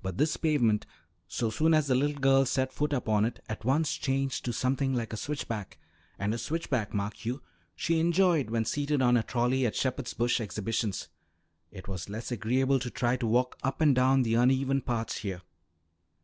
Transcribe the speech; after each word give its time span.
But 0.00 0.16
this 0.16 0.36
pavement, 0.36 0.86
so 1.26 1.50
soon 1.50 1.74
as 1.74 1.88
the 1.88 1.96
little 1.96 2.20
girl 2.20 2.46
set 2.46 2.72
foot 2.72 2.92
upon 2.92 3.24
it, 3.24 3.42
at 3.48 3.64
once 3.64 3.94
changed 3.96 4.44
to 4.44 4.52
something 4.52 4.94
like 4.94 5.12
a 5.12 5.16
switchback, 5.16 5.76
and 6.20 6.32
a 6.32 6.38
switchback, 6.38 6.94
mark 6.94 7.24
you, 7.24 7.42
she 7.74 7.98
enjoyed 7.98 8.50
when 8.50 8.64
seated 8.64 9.02
on 9.02 9.16
a 9.16 9.24
trolley 9.24 9.66
at 9.66 9.74
Shepherd's 9.74 10.14
Bush 10.14 10.40
Exhibitions; 10.40 11.08
it 11.72 11.88
was 11.88 12.08
less 12.08 12.30
agreeable 12.30 12.78
to 12.78 12.90
try 12.92 13.16
to 13.16 13.26
walk 13.26 13.58
up 13.64 13.80
and 13.80 13.92
down 13.92 14.22
the 14.22 14.34
uneven 14.34 14.82
parts 14.82 15.16
here. 15.16 15.42